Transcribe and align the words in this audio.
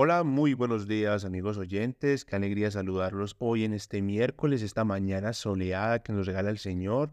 Hola, 0.00 0.22
muy 0.22 0.54
buenos 0.54 0.86
días 0.86 1.24
amigos 1.24 1.58
oyentes, 1.58 2.24
qué 2.24 2.36
alegría 2.36 2.70
saludarlos 2.70 3.34
hoy 3.40 3.64
en 3.64 3.74
este 3.74 4.00
miércoles, 4.00 4.62
esta 4.62 4.84
mañana 4.84 5.32
soleada 5.32 6.04
que 6.04 6.12
nos 6.12 6.24
regala 6.24 6.50
el 6.50 6.58
Señor. 6.58 7.10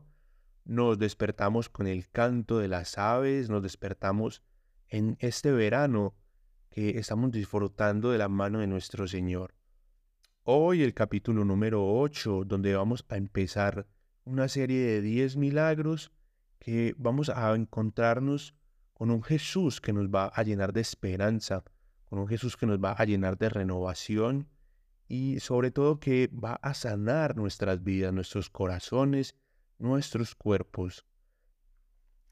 Nos 0.66 1.00
despertamos 1.00 1.68
con 1.68 1.88
el 1.88 2.08
canto 2.12 2.60
de 2.60 2.68
las 2.68 3.00
aves, 3.00 3.50
nos 3.50 3.64
despertamos 3.64 4.44
en 4.88 5.18
este 5.20 5.52
verano 5.52 6.14
que 6.70 7.00
estamos 7.00 7.32
disfrutando 7.32 8.12
de 8.12 8.20
la 8.20 8.30
mano 8.30 8.60
de 8.60 8.68
nuestro 8.68 9.08
Señor. 9.08 9.56
Hoy 10.44 10.84
el 10.84 10.94
capítulo 10.94 11.44
número 11.44 11.84
8, 11.92 12.44
donde 12.46 12.76
vamos 12.76 13.04
a 13.10 13.18
empezar 13.18 13.88
una 14.26 14.48
serie 14.48 14.80
de 14.86 15.02
10 15.02 15.38
milagros 15.38 16.12
que 16.60 16.94
vamos 17.00 17.30
a 17.30 17.56
encontrarnos 17.56 18.54
con 18.94 19.10
un 19.10 19.24
Jesús 19.24 19.82
que 19.82 19.92
nos 19.92 20.10
va 20.10 20.28
a 20.28 20.44
llenar 20.44 20.72
de 20.72 20.82
esperanza 20.82 21.64
con 22.10 22.20
un 22.20 22.28
Jesús 22.28 22.58
que 22.58 22.66
nos 22.66 22.80
va 22.80 22.92
a 22.92 23.06
llenar 23.06 23.38
de 23.38 23.50
renovación 23.50 24.48
y 25.08 25.40
sobre 25.40 25.72
todo 25.72 26.00
que 26.00 26.28
va 26.28 26.56
a 26.62 26.74
sanar 26.74 27.36
nuestras 27.36 27.84
vidas, 27.84 28.14
nuestros 28.14 28.50
corazones, 28.50 29.36
nuestros 29.78 30.36
cuerpos. 30.36 31.06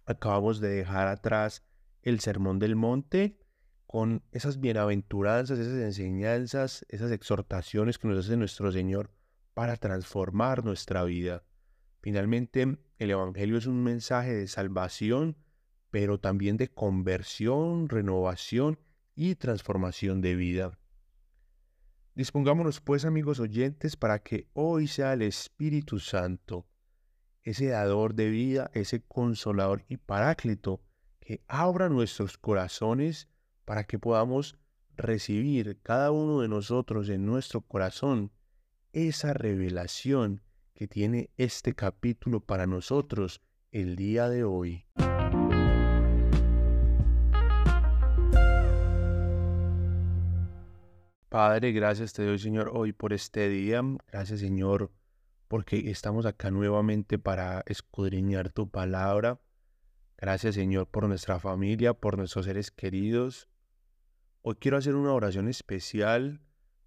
Acabamos 0.05 0.59
de 0.59 0.69
dejar 0.69 1.07
atrás 1.07 1.63
el 2.01 2.19
Sermón 2.19 2.59
del 2.59 2.75
Monte 2.75 3.39
con 3.85 4.23
esas 4.31 4.59
bienaventuranzas, 4.59 5.59
esas 5.59 5.79
enseñanzas, 5.79 6.85
esas 6.89 7.11
exhortaciones 7.11 7.97
que 7.97 8.07
nos 8.07 8.25
hace 8.25 8.37
nuestro 8.37 8.71
Señor 8.71 9.11
para 9.53 9.77
transformar 9.77 10.65
nuestra 10.65 11.03
vida. 11.03 11.43
Finalmente, 12.01 12.79
el 12.97 13.11
Evangelio 13.11 13.57
es 13.57 13.67
un 13.67 13.83
mensaje 13.83 14.33
de 14.33 14.47
salvación, 14.47 15.37
pero 15.91 16.19
también 16.19 16.57
de 16.57 16.69
conversión, 16.69 17.87
renovación 17.87 18.79
y 19.15 19.35
transformación 19.35 20.21
de 20.21 20.35
vida. 20.35 20.79
Dispongámonos 22.15 22.79
pues 22.79 23.05
amigos 23.05 23.39
oyentes 23.39 23.95
para 23.95 24.19
que 24.19 24.47
hoy 24.53 24.87
sea 24.87 25.13
el 25.13 25.23
Espíritu 25.23 25.99
Santo, 25.99 26.67
ese 27.41 27.67
dador 27.67 28.13
de 28.13 28.29
vida, 28.29 28.69
ese 28.73 29.01
consolador 29.01 29.83
y 29.87 29.97
paráclito, 29.97 30.81
que 31.19 31.41
abra 31.47 31.89
nuestros 31.89 32.37
corazones 32.37 33.27
para 33.65 33.85
que 33.85 33.97
podamos 33.97 34.57
recibir 34.95 35.79
cada 35.81 36.11
uno 36.11 36.41
de 36.41 36.47
nosotros 36.47 37.09
en 37.09 37.25
nuestro 37.25 37.61
corazón 37.61 38.31
esa 38.91 39.33
revelación 39.33 40.41
que 40.75 40.87
tiene 40.87 41.31
este 41.37 41.73
capítulo 41.73 42.41
para 42.41 42.67
nosotros 42.67 43.41
el 43.71 43.95
día 43.95 44.29
de 44.29 44.43
hoy. 44.43 44.85
Padre, 51.33 51.71
gracias 51.71 52.13
te 52.13 52.23
doy, 52.23 52.37
Señor, 52.37 52.69
hoy 52.75 52.93
por 52.93 53.11
este 53.11 53.49
día. 53.49 53.81
Gracias, 54.11 54.39
Señor, 54.39 54.91
porque 55.47 55.89
estamos 55.89 56.27
acá 56.27 56.51
nuevamente 56.51 57.17
para 57.17 57.63
escudriñar 57.65 58.51
tu 58.51 58.69
palabra. 58.69 59.41
Gracias, 60.15 60.53
Señor, 60.53 60.85
por 60.85 61.07
nuestra 61.07 61.39
familia, 61.39 61.95
por 61.95 62.19
nuestros 62.19 62.45
seres 62.45 62.69
queridos. 62.69 63.49
Hoy 64.43 64.57
quiero 64.59 64.77
hacer 64.77 64.93
una 64.93 65.11
oración 65.11 65.47
especial 65.47 66.39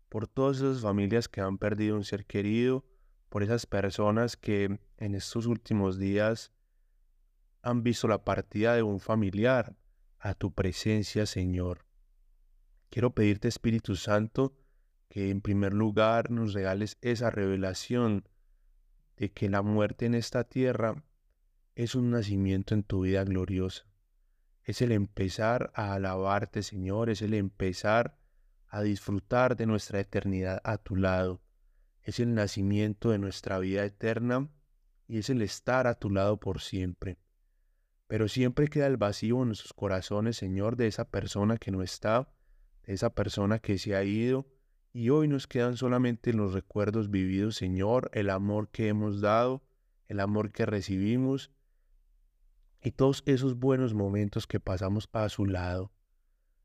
por 0.09 0.29
todas 0.29 0.59
esas 0.59 0.81
familias 0.81 1.29
que 1.29 1.41
han 1.41 1.59
perdido 1.59 1.97
un 1.97 2.05
ser 2.05 2.25
querido, 2.25 2.85
por 3.29 3.43
esas 3.43 3.67
personas 3.67 4.37
que 4.37 4.79
en 4.99 5.15
estos 5.17 5.47
últimos 5.47 5.99
días 5.99 6.53
han 7.63 7.83
visto 7.83 8.07
la 8.07 8.23
partida 8.23 8.77
de 8.77 8.85
un 8.85 9.01
familiar 9.01 9.75
a 10.21 10.35
tu 10.35 10.55
presencia, 10.55 11.27
Señor. 11.27 11.86
Quiero 12.91 13.15
pedirte, 13.15 13.49
Espíritu 13.49 13.97
Santo, 13.97 14.57
que 15.09 15.31
en 15.31 15.41
primer 15.41 15.73
lugar 15.73 16.31
nos 16.31 16.53
regales 16.55 16.99
esa 17.01 17.31
revelación 17.31 18.29
de 19.17 19.33
que 19.33 19.49
la 19.49 19.63
muerte 19.63 20.07
en 20.07 20.15
esta 20.15 20.45
tierra 20.45 21.03
es 21.75 21.95
un 21.95 22.11
nacimiento 22.11 22.75
en 22.75 22.83
tu 22.83 23.03
vida 23.03 23.25
gloriosa. 23.25 23.87
Es 24.65 24.83
el 24.83 24.93
empezar 24.93 25.71
a 25.75 25.95
alabarte, 25.95 26.63
Señor, 26.63 27.11
es 27.11 27.23
el 27.23 27.35
empezar 27.35 28.19
a 28.69 28.83
disfrutar 28.83 29.57
de 29.57 29.67
nuestra 29.67 30.01
eternidad 30.01 30.61
a 30.65 30.79
tu 30.79 30.97
lado. 30.97 31.41
Es 32.03 32.21
el 32.21 32.35
nacimiento 32.35 33.11
de 33.11 33.19
nuestra 33.19 33.59
vida 33.59 33.85
eterna 33.85 34.49
y 35.07 35.19
es 35.19 35.31
el 35.31 35.43
estar 35.43 35.87
a 35.87 35.95
tu 35.95 36.11
lado 36.11 36.39
por 36.39 36.61
siempre. 36.61 37.19
Pero 38.07 38.29
siempre 38.29 38.69
queda 38.69 38.87
el 38.87 38.97
vacío 38.97 39.43
en 39.43 39.49
nuestros 39.49 39.73
corazones, 39.73 40.37
Señor, 40.37 40.77
de 40.77 40.87
esa 40.87 41.09
persona 41.11 41.59
que 41.59 41.71
no 41.71 41.83
está 41.83 42.29
esa 42.87 43.11
persona 43.11 43.59
que 43.59 43.79
se 43.79 43.95
ha 43.95 44.05
ido 44.05 44.47
y 44.93 45.11
hoy 45.11 45.29
nos 45.29 45.47
quedan 45.47 45.77
solamente 45.77 46.33
los 46.33 46.55
recuerdos 46.55 47.11
vividos, 47.11 47.57
Señor, 47.57 48.11
el 48.15 48.31
amor 48.31 48.71
que 48.71 48.89
hemos 48.89 49.21
dado, 49.21 49.63
el 50.09 50.21
amor 50.21 50.53
que 50.53 50.65
recibimos 50.65 51.51
y 52.81 52.93
todos 52.93 53.23
esos 53.27 53.59
buenos 53.59 53.93
momentos 53.93 54.47
que 54.47 54.61
pasamos 54.61 55.09
a 55.13 55.29
su 55.29 55.45
lado. 55.45 55.93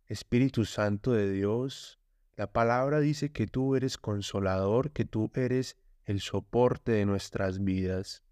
Espíritu 0.05 0.65
Santo 0.65 1.11
de 1.13 1.31
Dios, 1.31 1.99
la 2.37 2.51
palabra 2.53 2.99
dice 2.99 3.31
que 3.31 3.47
tú 3.47 3.75
eres 3.75 3.97
consolador, 3.97 4.91
que 4.91 5.03
tú 5.03 5.31
eres 5.35 5.77
el 6.05 6.21
soporte 6.21 6.91
de 6.91 7.05
nuestras 7.05 7.63
vidas. 7.63 8.23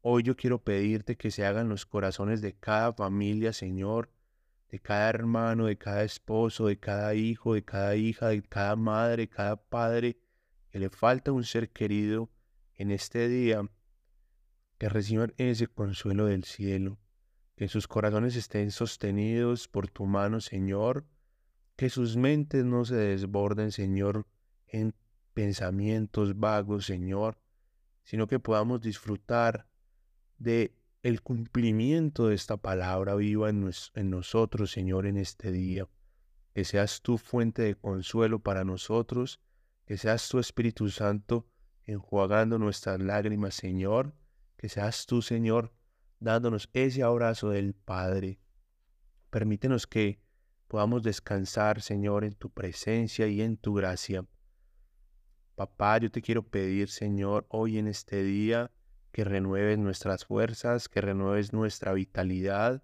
Hoy 0.00 0.22
yo 0.22 0.36
quiero 0.36 0.62
pedirte 0.62 1.16
que 1.16 1.30
se 1.30 1.44
hagan 1.44 1.68
los 1.68 1.86
corazones 1.86 2.40
de 2.40 2.54
cada 2.54 2.92
familia, 2.92 3.52
Señor, 3.52 4.10
de 4.74 4.80
cada 4.80 5.08
hermano, 5.08 5.66
de 5.66 5.78
cada 5.78 6.02
esposo, 6.02 6.66
de 6.66 6.80
cada 6.80 7.14
hijo, 7.14 7.54
de 7.54 7.64
cada 7.64 7.94
hija, 7.94 8.30
de 8.30 8.42
cada 8.42 8.74
madre, 8.74 9.22
de 9.22 9.28
cada 9.28 9.54
padre, 9.54 10.18
que 10.72 10.80
le 10.80 10.90
falta 10.90 11.30
un 11.30 11.44
ser 11.44 11.70
querido 11.70 12.28
en 12.74 12.90
este 12.90 13.28
día, 13.28 13.62
que 14.76 14.88
reciban 14.88 15.32
ese 15.36 15.68
consuelo 15.68 16.26
del 16.26 16.42
cielo, 16.42 16.98
que 17.54 17.68
sus 17.68 17.86
corazones 17.86 18.34
estén 18.34 18.72
sostenidos 18.72 19.68
por 19.68 19.86
tu 19.86 20.06
mano, 20.06 20.40
Señor, 20.40 21.06
que 21.76 21.88
sus 21.88 22.16
mentes 22.16 22.64
no 22.64 22.84
se 22.84 22.96
desborden, 22.96 23.70
Señor, 23.70 24.26
en 24.66 24.92
pensamientos 25.34 26.36
vagos, 26.36 26.84
Señor, 26.84 27.38
sino 28.02 28.26
que 28.26 28.40
podamos 28.40 28.80
disfrutar 28.80 29.68
de 30.38 30.74
el 31.04 31.20
cumplimiento 31.20 32.28
de 32.28 32.34
esta 32.34 32.56
palabra 32.56 33.14
viva 33.14 33.50
en, 33.50 33.70
nosotros, 34.08 34.72
Señor, 34.72 35.04
en 35.04 35.18
este 35.18 35.52
día. 35.52 35.86
Que 36.54 36.64
seas 36.64 37.02
tu 37.02 37.18
fuente 37.18 37.60
de 37.60 37.74
consuelo 37.74 38.38
para 38.38 38.64
nosotros, 38.64 39.38
que 39.84 39.98
seas 39.98 40.26
tu 40.30 40.38
Espíritu 40.38 40.88
Santo 40.88 41.46
enjuagando 41.84 42.58
nuestras 42.58 43.00
lágrimas, 43.00 43.54
Señor, 43.54 44.14
que 44.56 44.70
seas 44.70 45.04
tú, 45.04 45.20
Señor, 45.20 45.74
dándonos 46.20 46.70
ese 46.72 47.02
abrazo 47.02 47.50
del 47.50 47.74
Padre. 47.74 48.40
Permítenos 49.28 49.86
que 49.86 50.22
podamos 50.68 51.02
descansar, 51.02 51.82
Señor, 51.82 52.24
en 52.24 52.32
tu 52.32 52.48
presencia 52.48 53.26
y 53.26 53.42
en 53.42 53.58
tu 53.58 53.74
gracia. 53.74 54.24
Papá, 55.54 55.98
yo 55.98 56.10
te 56.10 56.22
quiero 56.22 56.48
pedir, 56.48 56.88
Señor, 56.88 57.44
hoy 57.50 57.76
en 57.76 57.88
este 57.88 58.22
día, 58.22 58.70
que 59.14 59.22
renueves 59.22 59.78
nuestras 59.78 60.24
fuerzas, 60.24 60.88
que 60.88 61.00
renueves 61.00 61.52
nuestra 61.52 61.92
vitalidad, 61.92 62.82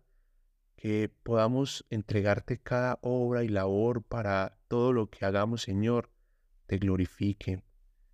que 0.76 1.12
podamos 1.24 1.84
entregarte 1.90 2.56
cada 2.56 3.00
obra 3.02 3.42
y 3.42 3.48
labor 3.48 4.04
para 4.04 4.56
todo 4.68 4.92
lo 4.92 5.10
que 5.10 5.24
hagamos, 5.24 5.62
Señor, 5.62 6.08
te 6.66 6.78
glorifique, 6.78 7.64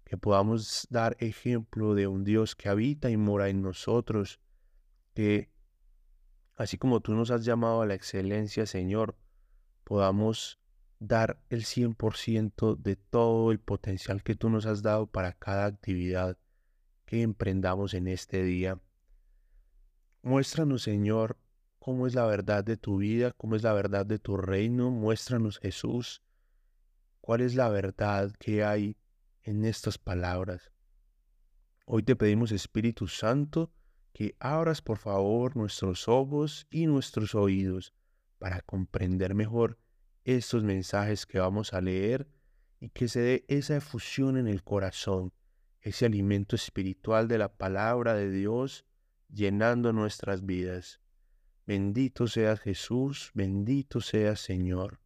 que 0.05 0.17
podamos 0.17 0.87
dar 0.89 1.19
ejemplo 1.21 1.95
de 1.95 2.07
un 2.07 2.25
Dios 2.25 2.57
que 2.57 2.71
habita 2.71 3.11
y 3.11 3.19
mora 3.19 3.51
en 3.51 3.61
nosotros, 3.61 4.41
que 5.13 5.51
así 6.57 6.79
como 6.79 7.01
tú 7.01 7.13
nos 7.13 7.31
has 7.31 7.45
llamado 7.45 7.83
a 7.83 7.87
la 7.87 7.95
excelencia, 7.97 8.65
Señor, 8.65 9.19
podamos 9.85 10.59
dar 11.01 11.39
el 11.51 11.67
100% 11.67 12.77
de 12.77 12.97
todo 12.97 13.53
el 13.53 13.61
potencial 13.61 14.23
que 14.23 14.37
tú 14.37 14.49
nos 14.49 14.65
has 14.65 14.81
dado 14.81 15.07
para 15.07 15.35
cada 15.35 15.67
actividad 15.67 16.39
que 17.07 17.23
emprendamos 17.23 17.95
en 17.95 18.09
este 18.09 18.43
día. 18.43 18.79
Muéstranos, 20.23 20.83
Señor, 20.83 21.39
cómo 21.79 22.07
es 22.07 22.15
la 22.15 22.27
verdad 22.27 22.65
de 22.65 22.77
tu 22.77 22.99
vida, 22.99 23.33
cómo 23.33 23.55
es 23.55 23.63
la 23.63 23.73
verdad 23.73 24.05
de 24.05 24.19
tu 24.19 24.37
reino. 24.37 24.91
Muéstranos, 24.91 25.59
Jesús, 25.59 26.21
cuál 27.21 27.41
es 27.41 27.55
la 27.55 27.69
verdad 27.69 28.33
que 28.39 28.65
hay 28.65 28.97
en 29.45 29.65
estas 29.65 29.97
palabras. 29.97 30.73
Hoy 31.87 32.03
te 32.03 32.17
pedimos, 32.17 32.51
Espíritu 32.51 33.07
Santo, 33.07 33.71
que 34.13 34.35
abras 34.41 34.83
por 34.83 34.99
favor 34.99 35.57
nuestros 35.57 36.09
ojos 36.09 36.67
y 36.71 36.87
nuestros 36.87 37.37
oídos 37.37 37.95
para 38.39 38.61
comprender 38.63 39.35
mejor 39.35 39.79
estos 40.25 40.65
mensajes 40.65 41.25
que 41.25 41.39
vamos 41.39 41.73
a 41.73 41.81
leer 41.81 42.27
y 42.81 42.89
que 42.89 43.07
se 43.07 43.21
dé 43.21 43.45
esa 43.47 43.77
efusión 43.77 44.37
en 44.37 44.49
el 44.49 44.65
corazón 44.65 45.33
ese 45.87 46.05
alimento 46.05 46.57
espiritual 46.57 47.29
de 47.29 47.39
la 47.39 47.57
palabra 47.57 48.15
de 48.15 48.29
Dios 48.29 48.85
llenando 49.33 49.93
nuestras 49.93 50.45
vidas. 50.45 51.01
Bendito 51.65 52.27
seas 52.27 52.59
Jesús, 52.59 53.31
bendito 53.35 54.01
seas 54.01 54.41
Señor. 54.41 54.99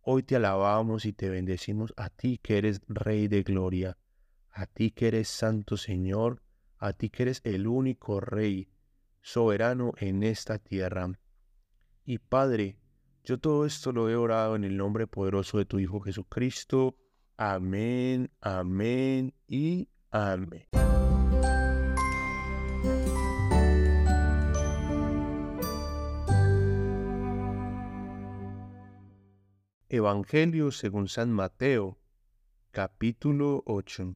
Hoy 0.00 0.22
te 0.22 0.36
alabamos 0.36 1.04
y 1.04 1.12
te 1.12 1.28
bendecimos 1.28 1.92
a 1.98 2.08
ti 2.08 2.38
que 2.42 2.56
eres 2.56 2.80
Rey 2.88 3.28
de 3.28 3.42
Gloria, 3.42 3.98
a 4.50 4.64
ti 4.64 4.90
que 4.90 5.08
eres 5.08 5.28
Santo 5.28 5.76
Señor, 5.76 6.42
a 6.78 6.94
ti 6.94 7.10
que 7.10 7.24
eres 7.24 7.42
el 7.44 7.66
único 7.66 8.18
Rey, 8.18 8.70
soberano 9.20 9.92
en 9.98 10.22
esta 10.22 10.58
tierra. 10.58 11.12
Y 12.06 12.16
Padre, 12.16 12.78
yo 13.22 13.38
todo 13.38 13.66
esto 13.66 13.92
lo 13.92 14.08
he 14.08 14.16
orado 14.16 14.56
en 14.56 14.64
el 14.64 14.78
nombre 14.78 15.06
poderoso 15.06 15.58
de 15.58 15.66
tu 15.66 15.78
Hijo 15.78 16.00
Jesucristo. 16.00 16.96
Amén, 17.36 18.30
amén 18.40 19.34
y 19.46 19.88
amén. 20.12 20.66
Evangelio 29.88 30.70
según 30.70 31.08
San 31.08 31.30
Mateo, 31.30 31.98
capítulo 32.70 33.62
8. 33.66 34.14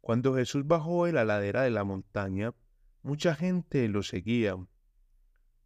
Cuando 0.00 0.34
Jesús 0.34 0.66
bajó 0.66 1.06
de 1.06 1.12
la 1.12 1.24
ladera 1.24 1.62
de 1.62 1.70
la 1.70 1.84
montaña, 1.84 2.54
mucha 3.02 3.34
gente 3.34 3.86
lo 3.88 4.02
seguía. 4.02 4.56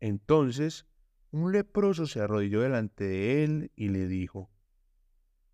Entonces, 0.01 0.87
un 1.31 1.53
leproso 1.53 2.06
se 2.06 2.21
arrodilló 2.21 2.61
delante 2.61 3.05
de 3.05 3.45
él 3.45 3.73
y 3.75 3.89
le 3.89 4.06
dijo, 4.06 4.51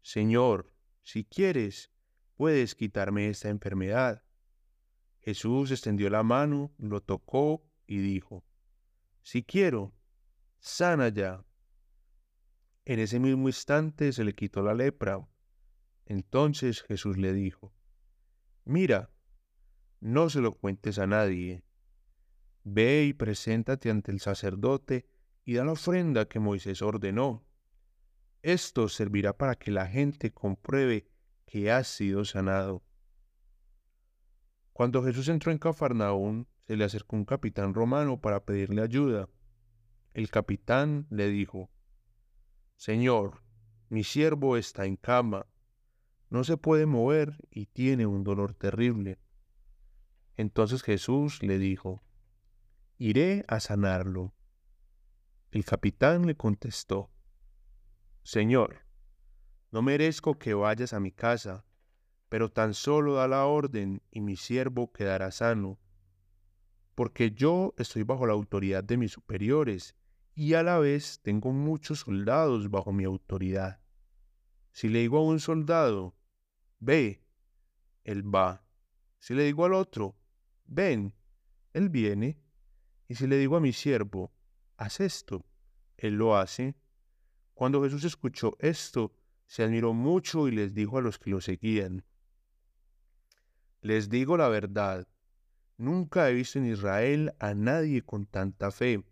Señor, 0.02 0.73
si 1.02 1.25
quieres, 1.25 1.93
puedes 2.40 2.75
quitarme 2.75 3.28
esta 3.28 3.50
enfermedad. 3.50 4.22
Jesús 5.19 5.70
extendió 5.72 6.08
la 6.08 6.22
mano, 6.22 6.72
lo 6.78 7.02
tocó 7.02 7.62
y 7.87 7.98
dijo, 7.98 8.46
Si 9.20 9.42
quiero, 9.42 9.92
sana 10.58 11.10
ya. 11.10 11.44
En 12.87 12.98
ese 12.98 13.20
mismo 13.20 13.46
instante 13.46 14.14
se 14.14 14.25
le 14.25 14.34
quitó 14.34 14.62
la 14.62 14.72
lepra. 14.72 15.20
Entonces 16.06 16.82
Jesús 16.84 17.19
le 17.19 17.34
dijo, 17.34 17.75
Mira, 18.64 19.10
no 20.00 20.31
se 20.31 20.40
lo 20.40 20.52
cuentes 20.52 20.98
a 20.98 21.06
nadie. 21.06 21.62
Ve 22.64 23.04
y 23.04 23.12
preséntate 23.12 23.90
ante 23.90 24.12
el 24.12 24.20
sacerdote 24.20 25.06
y 25.44 25.56
da 25.56 25.64
la 25.66 25.72
ofrenda 25.72 26.26
que 26.26 26.40
Moisés 26.40 26.81
ordenó. 26.81 27.46
Esto 28.40 28.88
servirá 28.88 29.37
para 29.37 29.56
que 29.56 29.70
la 29.70 29.87
gente 29.87 30.32
compruebe 30.32 31.06
que 31.50 31.70
has 31.73 31.88
sido 31.88 32.25
sanado. 32.25 32.85
Cuando 34.73 35.02
Jesús 35.02 35.29
entró 35.29 35.50
en 35.50 35.58
Cafarnaún, 35.58 36.47
se 36.67 36.76
le 36.76 36.85
acercó 36.85 37.17
un 37.17 37.25
capitán 37.25 37.75
romano 37.75 38.20
para 38.20 38.44
pedirle 38.44 38.82
ayuda. 38.82 39.29
El 40.14 40.31
capitán 40.31 41.08
le 41.11 41.29
dijo, 41.29 41.69
Señor, 42.76 43.43
mi 43.88 44.05
siervo 44.05 44.56
está 44.56 44.87
en 44.87 44.97
cama, 44.97 45.47
no 46.29 46.44
se 46.44 46.56
puede 46.56 46.87
mover 46.87 47.37
y 47.50 47.67
tiene 47.67 48.06
un 48.06 48.23
dolor 48.23 48.55
terrible. 48.55 49.19
Entonces 50.37 50.85
Jesús 50.85 51.43
le 51.43 51.58
dijo, 51.58 52.00
Iré 52.97 53.44
a 53.49 53.58
sanarlo. 53.58 54.32
El 55.50 55.64
capitán 55.64 56.26
le 56.26 56.37
contestó, 56.37 57.11
Señor, 58.23 58.87
no 59.70 59.82
merezco 59.82 60.38
que 60.38 60.55
vayas 60.55 60.93
a 60.93 61.00
mi 61.00 61.12
casa, 61.12 61.64
pero 62.28 62.50
tan 62.50 62.75
solo 62.75 63.14
da 63.14 63.28
la 63.28 63.46
orden 63.46 64.02
y 64.11 64.20
mi 64.20 64.37
siervo 64.37 64.93
quedará 64.93 65.31
sano, 65.31 65.78
porque 66.94 67.32
yo 67.32 67.75
estoy 67.78 68.02
bajo 68.02 68.26
la 68.26 68.32
autoridad 68.32 68.84
de 68.84 68.96
mis 68.96 69.12
superiores 69.12 69.96
y 70.34 70.55
a 70.55 70.62
la 70.62 70.78
vez 70.78 71.20
tengo 71.22 71.52
muchos 71.52 72.00
soldados 72.00 72.70
bajo 72.70 72.93
mi 72.93 73.05
autoridad. 73.05 73.81
Si 74.72 74.88
le 74.88 75.00
digo 75.00 75.19
a 75.19 75.25
un 75.25 75.40
soldado, 75.40 76.14
ve, 76.78 77.25
él 78.05 78.34
va. 78.34 78.64
Si 79.19 79.34
le 79.34 79.44
digo 79.44 79.64
al 79.64 79.75
otro, 79.75 80.16
ven, 80.64 81.14
él 81.73 81.88
viene. 81.88 82.40
Y 83.08 83.16
si 83.16 83.26
le 83.26 83.37
digo 83.37 83.56
a 83.56 83.61
mi 83.61 83.73
siervo, 83.73 84.32
haz 84.76 85.00
esto, 85.00 85.44
él 85.96 86.14
lo 86.14 86.37
hace. 86.37 86.76
Cuando 87.55 87.82
Jesús 87.82 88.05
escuchó 88.05 88.56
esto, 88.61 89.12
se 89.50 89.64
admiró 89.64 89.94
mucho 89.94 90.47
y 90.47 90.52
les 90.52 90.75
dijo 90.75 90.97
a 90.97 91.00
los 91.00 91.19
que 91.19 91.29
lo 91.29 91.41
seguían, 91.41 92.05
les 93.81 94.08
digo 94.08 94.37
la 94.37 94.49
verdad, 94.49 95.08
nunca 95.76 96.31
he 96.31 96.35
visto 96.35 96.61
en 96.61 96.67
Israel 96.67 97.35
a 97.41 97.55
nadie 97.55 98.02
con 98.02 98.26
tanta 98.26 98.70
fe. 98.70 99.02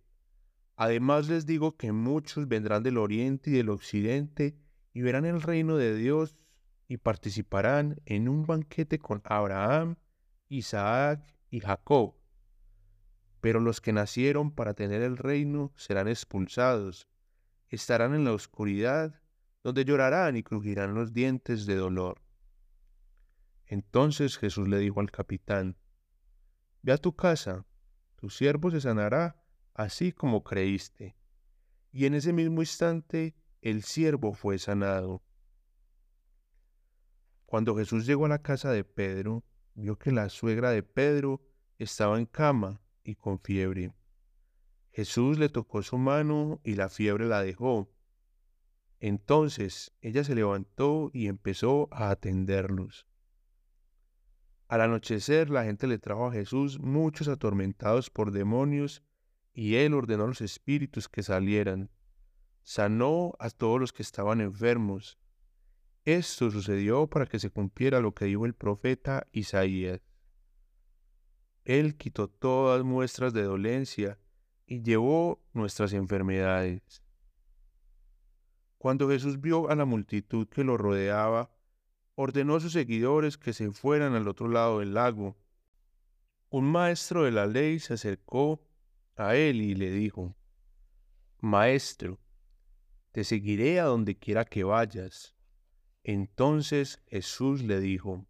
Además 0.76 1.28
les 1.28 1.44
digo 1.44 1.76
que 1.76 1.90
muchos 1.90 2.46
vendrán 2.46 2.84
del 2.84 2.98
oriente 2.98 3.50
y 3.50 3.54
del 3.54 3.68
occidente 3.68 4.56
y 4.92 5.00
verán 5.00 5.24
el 5.24 5.42
reino 5.42 5.76
de 5.76 5.96
Dios 5.96 6.36
y 6.86 6.98
participarán 6.98 8.00
en 8.06 8.28
un 8.28 8.46
banquete 8.46 9.00
con 9.00 9.22
Abraham, 9.24 9.96
Isaac 10.48 11.34
y 11.50 11.58
Jacob. 11.58 12.14
Pero 13.40 13.58
los 13.58 13.80
que 13.80 13.92
nacieron 13.92 14.52
para 14.52 14.74
tener 14.74 15.02
el 15.02 15.16
reino 15.16 15.72
serán 15.74 16.06
expulsados, 16.06 17.08
estarán 17.70 18.14
en 18.14 18.24
la 18.24 18.34
oscuridad, 18.34 19.17
donde 19.62 19.84
llorarán 19.84 20.36
y 20.36 20.42
crujirán 20.42 20.94
los 20.94 21.12
dientes 21.12 21.66
de 21.66 21.76
dolor. 21.76 22.22
Entonces 23.66 24.38
Jesús 24.38 24.68
le 24.68 24.78
dijo 24.78 25.00
al 25.00 25.10
capitán, 25.10 25.76
Ve 26.82 26.92
a 26.92 26.98
tu 26.98 27.14
casa, 27.14 27.66
tu 28.16 28.30
siervo 28.30 28.70
se 28.70 28.80
sanará 28.80 29.42
así 29.74 30.12
como 30.12 30.42
creíste. 30.42 31.16
Y 31.92 32.06
en 32.06 32.14
ese 32.14 32.32
mismo 32.32 32.60
instante 32.60 33.36
el 33.62 33.82
siervo 33.82 34.34
fue 34.34 34.58
sanado. 34.58 35.22
Cuando 37.46 37.76
Jesús 37.76 38.04
llegó 38.04 38.26
a 38.26 38.28
la 38.28 38.42
casa 38.42 38.70
de 38.72 38.84
Pedro, 38.84 39.44
vio 39.74 39.96
que 39.96 40.12
la 40.12 40.28
suegra 40.28 40.70
de 40.70 40.82
Pedro 40.82 41.40
estaba 41.78 42.18
en 42.18 42.26
cama 42.26 42.82
y 43.04 43.14
con 43.14 43.38
fiebre. 43.38 43.94
Jesús 44.90 45.38
le 45.38 45.48
tocó 45.48 45.82
su 45.82 45.96
mano 45.96 46.60
y 46.64 46.74
la 46.74 46.88
fiebre 46.88 47.26
la 47.26 47.42
dejó. 47.42 47.88
Entonces 49.00 49.92
ella 50.00 50.24
se 50.24 50.34
levantó 50.34 51.10
y 51.12 51.28
empezó 51.28 51.88
a 51.92 52.10
atenderlos. 52.10 53.06
Al 54.66 54.82
anochecer 54.82 55.48
la 55.48 55.64
gente 55.64 55.86
le 55.86 55.98
trajo 55.98 56.26
a 56.26 56.32
Jesús 56.32 56.78
muchos 56.78 57.28
atormentados 57.28 58.10
por 58.10 58.32
demonios 58.32 59.02
y 59.54 59.76
él 59.76 59.94
ordenó 59.94 60.24
a 60.24 60.28
los 60.28 60.40
espíritus 60.40 61.08
que 61.08 61.22
salieran. 61.22 61.90
Sanó 62.62 63.32
a 63.38 63.48
todos 63.50 63.80
los 63.80 63.92
que 63.92 64.02
estaban 64.02 64.40
enfermos. 64.40 65.18
Esto 66.04 66.50
sucedió 66.50 67.06
para 67.06 67.26
que 67.26 67.38
se 67.38 67.50
cumpliera 67.50 68.00
lo 68.00 68.14
que 68.14 68.26
dijo 68.26 68.44
el 68.44 68.54
profeta 68.54 69.26
Isaías. 69.32 70.00
Él 71.64 71.96
quitó 71.96 72.28
todas 72.28 72.84
muestras 72.84 73.32
de 73.32 73.42
dolencia 73.42 74.18
y 74.66 74.82
llevó 74.82 75.42
nuestras 75.52 75.92
enfermedades. 75.92 77.02
Cuando 78.78 79.08
Jesús 79.08 79.40
vio 79.40 79.68
a 79.68 79.74
la 79.74 79.84
multitud 79.84 80.48
que 80.48 80.64
lo 80.64 80.76
rodeaba, 80.76 81.50
ordenó 82.14 82.56
a 82.56 82.60
sus 82.60 82.72
seguidores 82.72 83.36
que 83.36 83.52
se 83.52 83.70
fueran 83.72 84.14
al 84.14 84.26
otro 84.28 84.48
lado 84.48 84.78
del 84.78 84.94
lago. 84.94 85.36
Un 86.48 86.70
maestro 86.70 87.24
de 87.24 87.32
la 87.32 87.46
ley 87.46 87.80
se 87.80 87.94
acercó 87.94 88.64
a 89.16 89.34
él 89.34 89.60
y 89.60 89.74
le 89.74 89.90
dijo, 89.90 90.36
Maestro, 91.40 92.20
te 93.12 93.24
seguiré 93.24 93.80
a 93.80 93.84
donde 93.84 94.16
quiera 94.16 94.44
que 94.44 94.64
vayas. 94.64 95.36
Entonces 96.04 97.02
Jesús 97.06 97.62
le 97.62 97.80
dijo, 97.80 98.26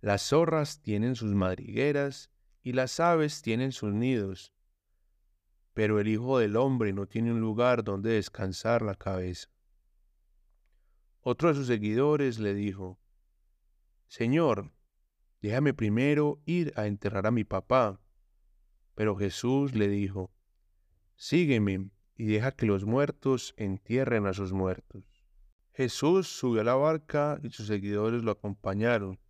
Las 0.00 0.28
zorras 0.28 0.80
tienen 0.80 1.16
sus 1.16 1.34
madrigueras 1.34 2.30
y 2.62 2.72
las 2.72 3.00
aves 3.00 3.42
tienen 3.42 3.72
sus 3.72 3.92
nidos, 3.92 4.52
pero 5.76 6.00
el 6.00 6.08
Hijo 6.08 6.38
del 6.38 6.56
Hombre 6.56 6.94
no 6.94 7.06
tiene 7.06 7.30
un 7.34 7.40
lugar 7.40 7.84
donde 7.84 8.08
descansar 8.12 8.80
la 8.80 8.94
cabeza. 8.94 9.50
Otro 11.20 11.50
de 11.50 11.54
sus 11.54 11.66
seguidores 11.66 12.38
le 12.38 12.54
dijo, 12.54 12.98
Señor, 14.08 14.72
déjame 15.42 15.74
primero 15.74 16.40
ir 16.46 16.72
a 16.76 16.86
enterrar 16.86 17.26
a 17.26 17.30
mi 17.30 17.44
papá. 17.44 18.00
Pero 18.94 19.16
Jesús 19.16 19.74
le 19.74 19.88
dijo, 19.88 20.32
Sígueme 21.14 21.90
y 22.14 22.24
deja 22.24 22.52
que 22.52 22.64
los 22.64 22.86
muertos 22.86 23.52
entierren 23.58 24.24
a 24.24 24.32
sus 24.32 24.54
muertos. 24.54 25.04
Jesús 25.74 26.26
subió 26.26 26.62
a 26.62 26.64
la 26.64 26.74
barca 26.74 27.38
y 27.42 27.50
sus 27.50 27.66
seguidores 27.66 28.22
lo 28.22 28.30
acompañaron. 28.30 29.20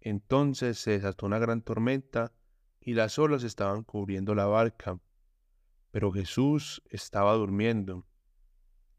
Entonces 0.00 0.78
se 0.78 0.92
desató 0.92 1.26
una 1.26 1.40
gran 1.40 1.60
tormenta 1.60 2.32
y 2.80 2.94
las 2.94 3.18
olas 3.18 3.42
estaban 3.42 3.82
cubriendo 3.82 4.36
la 4.36 4.46
barca, 4.46 5.00
pero 5.92 6.10
Jesús 6.10 6.82
estaba 6.90 7.34
durmiendo. 7.34 8.04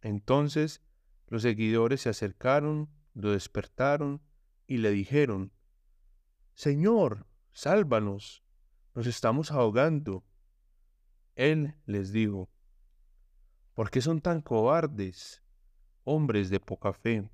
Entonces 0.01 0.81
los 1.27 1.41
seguidores 1.41 2.01
se 2.01 2.09
acercaron, 2.09 2.89
lo 3.13 3.31
despertaron 3.31 4.21
y 4.65 4.77
le 4.77 4.91
dijeron, 4.91 5.51
Señor, 6.53 7.27
sálvanos, 7.51 8.45
nos 8.95 9.07
estamos 9.07 9.51
ahogando. 9.51 10.23
Él 11.35 11.75
les 11.85 12.13
dijo, 12.13 12.49
¿por 13.73 13.89
qué 13.89 13.99
son 13.99 14.21
tan 14.21 14.41
cobardes? 14.41 15.43
hombres 16.03 16.49
de 16.49 16.59
poca 16.59 16.93
fe. 16.93 17.29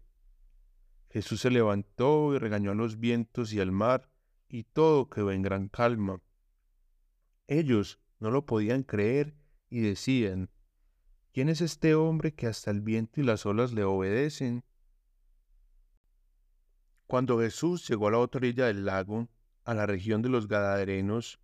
Jesús 1.09 1.41
se 1.41 1.49
levantó 1.49 2.33
y 2.35 2.37
regañó 2.37 2.71
a 2.71 2.75
los 2.75 2.99
vientos 2.99 3.51
y 3.53 3.59
al 3.59 3.71
mar, 3.71 4.11
y 4.47 4.63
todo 4.63 5.09
quedó 5.09 5.31
en 5.31 5.41
gran 5.41 5.69
calma. 5.69 6.21
Ellos 7.47 7.99
no 8.19 8.29
lo 8.31 8.45
podían 8.45 8.83
creer 8.83 9.33
y 9.69 9.81
decían, 9.81 10.49
¿quién 11.31 11.49
es 11.49 11.61
este 11.61 11.95
hombre 11.95 12.33
que 12.33 12.47
hasta 12.47 12.71
el 12.71 12.81
viento 12.81 13.21
y 13.21 13.23
las 13.23 13.45
olas 13.45 13.73
le 13.73 13.83
obedecen? 13.83 14.63
Cuando 17.07 17.39
Jesús 17.39 17.87
llegó 17.87 18.07
a 18.07 18.11
la 18.11 18.19
otra 18.19 18.39
orilla 18.39 18.67
del 18.67 18.85
lago, 18.85 19.29
a 19.63 19.73
la 19.73 19.85
región 19.85 20.21
de 20.21 20.29
los 20.29 20.47
Gadarenos, 20.47 21.39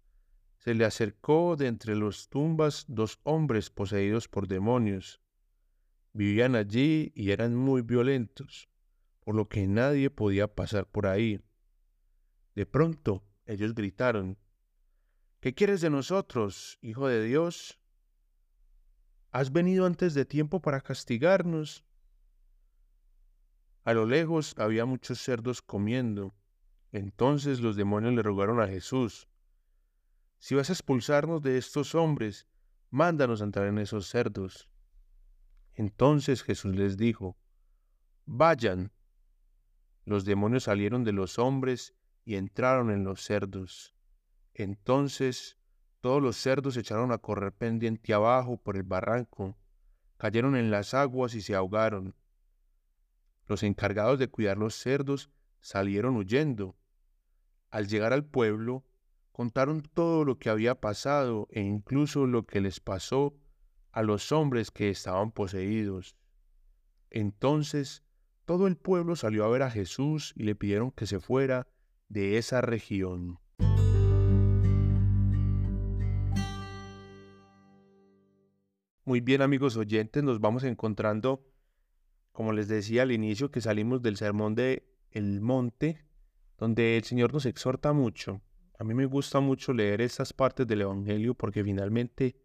se 0.58 0.74
le 0.74 0.86
acercó 0.86 1.56
de 1.56 1.68
entre 1.68 1.96
las 1.96 2.28
tumbas 2.30 2.86
dos 2.88 3.20
hombres 3.24 3.70
poseídos 3.70 4.28
por 4.28 4.48
demonios. 4.48 5.22
Vivían 6.14 6.56
allí 6.56 7.12
y 7.14 7.32
eran 7.32 7.56
muy 7.56 7.82
violentos, 7.82 8.70
por 9.20 9.36
lo 9.36 9.48
que 9.48 9.68
nadie 9.68 10.10
podía 10.10 10.48
pasar 10.48 10.88
por 10.88 11.08
ahí. 11.08 11.42
De 12.56 12.66
pronto 12.66 13.24
ellos 13.46 13.76
gritaron, 13.76 14.38
¿Qué 15.40 15.54
quieres 15.54 15.82
de 15.82 15.92
nosotros, 15.92 16.80
Hijo 16.82 17.08
de 17.08 17.24
Dios? 17.24 17.80
¿Has 19.36 19.52
venido 19.52 19.86
antes 19.86 20.14
de 20.14 20.24
tiempo 20.24 20.62
para 20.62 20.80
castigarnos? 20.80 21.84
A 23.84 23.94
lo 23.94 24.06
lejos 24.06 24.56
había 24.58 24.86
muchos 24.86 25.20
cerdos 25.20 25.62
comiendo. 25.62 26.34
Entonces 26.94 27.60
los 27.60 27.76
demonios 27.76 28.14
le 28.14 28.24
rogaron 28.24 28.62
a 28.62 28.68
Jesús, 28.70 29.28
si 30.40 30.56
vas 30.56 30.70
a 30.70 30.74
expulsarnos 30.74 31.42
de 31.42 31.58
estos 31.58 31.96
hombres, 31.96 32.48
mándanos 32.92 33.42
entrar 33.42 33.68
en 33.68 33.78
esos 33.78 34.08
cerdos. 34.08 34.70
Entonces 35.74 36.42
Jesús 36.42 36.74
les 36.74 36.96
dijo, 36.96 37.36
vayan. 38.26 38.94
Los 40.06 40.24
demonios 40.24 40.64
salieron 40.64 41.04
de 41.04 41.12
los 41.12 41.40
hombres 41.40 41.94
y 42.24 42.36
entraron 42.36 42.90
en 42.90 43.04
los 43.04 43.20
cerdos. 43.20 43.94
Entonces 44.54 45.58
todos 46.06 46.22
los 46.22 46.38
cerdos 46.38 46.78
echaron 46.78 47.12
a 47.12 47.18
correr 47.18 47.52
pendiente 47.52 48.14
abajo 48.14 48.58
por 48.58 48.78
el 48.78 48.84
barranco, 48.84 49.58
cayeron 50.18 50.56
en 50.56 50.70
las 50.70 50.94
aguas 50.94 51.34
y 51.34 51.42
se 51.42 51.56
ahogaron. 51.56 52.14
Los 53.48 53.64
encargados 53.64 54.20
de 54.20 54.28
cuidar 54.28 54.56
los 54.56 54.76
cerdos 54.76 55.32
salieron 55.62 56.16
huyendo. 56.16 56.76
Al 57.72 57.88
llegar 57.88 58.14
al 58.14 58.24
pueblo, 58.24 58.86
contaron 59.32 59.82
todo 59.82 60.26
lo 60.26 60.38
que 60.38 60.52
había 60.52 60.80
pasado 60.80 61.48
e 61.50 61.62
incluso 61.62 62.28
lo 62.28 62.46
que 62.46 62.62
les 62.62 62.80
pasó 62.80 63.34
a 63.92 64.04
los 64.04 64.32
hombres 64.32 64.70
que 64.70 64.92
estaban 64.92 65.32
poseídos. 65.32 66.16
Entonces 67.10 68.04
todo 68.46 68.68
el 68.68 68.78
pueblo 68.78 69.16
salió 69.16 69.44
a 69.44 69.50
ver 69.50 69.64
a 69.64 69.72
Jesús 69.72 70.34
y 70.36 70.44
le 70.44 70.54
pidieron 70.54 70.92
que 70.92 71.08
se 71.08 71.20
fuera 71.20 71.68
de 72.10 72.38
esa 72.38 72.62
región. 72.62 73.40
Muy 79.06 79.22
bien 79.22 79.44
amigos 79.44 79.78
oyentes, 79.78 80.24
nos 80.24 80.40
vamos 80.40 80.64
encontrando 80.64 81.46
como 82.36 82.52
les 82.52 82.68
decía 82.68 83.04
al 83.04 83.14
inicio, 83.14 83.50
que 83.50 83.62
salimos 83.62 84.02
del 84.02 84.18
sermón 84.18 84.56
de 84.56 84.86
El 85.10 85.40
Monte, 85.40 86.06
donde 86.58 86.98
el 86.98 87.06
Señor 87.06 87.34
nos 87.34 87.46
exhorta 87.46 87.94
mucho. 87.94 88.42
A 88.78 88.84
mí 88.84 88.94
me 88.94 89.06
gusta 89.06 89.40
mucho 89.40 89.72
leer 89.72 90.02
estas 90.02 90.34
partes 90.34 90.68
del 90.68 90.82
Evangelio 90.82 91.34
porque 91.34 91.64
finalmente 91.64 92.36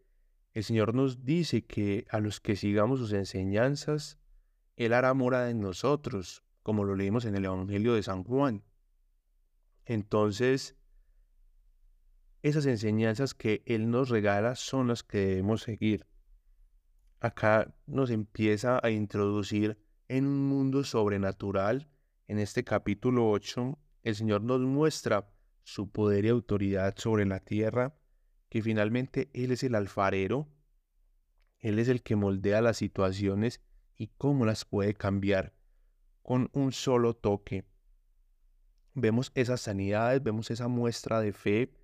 el 0.52 0.62
Señor 0.62 0.94
nos 0.94 1.24
dice 1.24 1.64
que 1.66 2.06
a 2.08 2.20
los 2.20 2.38
que 2.38 2.54
sigamos 2.54 3.00
sus 3.00 3.12
enseñanzas, 3.14 4.20
Él 4.76 4.92
hará 4.92 5.12
morada 5.12 5.50
en 5.50 5.60
nosotros, 5.60 6.44
como 6.62 6.84
lo 6.84 6.94
leímos 6.94 7.24
en 7.24 7.34
el 7.34 7.46
Evangelio 7.46 7.94
de 7.94 8.04
San 8.04 8.22
Juan. 8.22 8.62
Entonces, 9.86 10.76
esas 12.42 12.66
enseñanzas 12.66 13.34
que 13.34 13.64
Él 13.66 13.90
nos 13.90 14.08
regala 14.08 14.54
son 14.54 14.86
las 14.86 15.02
que 15.02 15.18
debemos 15.18 15.62
seguir 15.62 16.09
acá 17.20 17.72
nos 17.86 18.10
empieza 18.10 18.80
a 18.82 18.90
introducir 18.90 19.78
en 20.08 20.26
un 20.26 20.48
mundo 20.48 20.82
sobrenatural. 20.84 21.88
En 22.26 22.38
este 22.38 22.64
capítulo 22.64 23.30
8, 23.30 23.78
el 24.02 24.14
Señor 24.14 24.42
nos 24.42 24.60
muestra 24.60 25.30
su 25.62 25.90
poder 25.90 26.24
y 26.24 26.28
autoridad 26.28 26.94
sobre 26.96 27.26
la 27.26 27.40
tierra, 27.40 27.94
que 28.48 28.62
finalmente 28.62 29.30
Él 29.34 29.52
es 29.52 29.62
el 29.62 29.74
alfarero, 29.74 30.48
Él 31.58 31.78
es 31.78 31.88
el 31.88 32.02
que 32.02 32.16
moldea 32.16 32.62
las 32.62 32.78
situaciones 32.78 33.60
y 33.96 34.08
cómo 34.16 34.46
las 34.46 34.64
puede 34.64 34.94
cambiar 34.94 35.52
con 36.22 36.48
un 36.54 36.72
solo 36.72 37.14
toque. 37.14 37.64
Vemos 38.94 39.30
esas 39.34 39.60
sanidades, 39.60 40.22
vemos 40.22 40.50
esa 40.50 40.68
muestra 40.68 41.20
de 41.20 41.32
fe 41.32 41.74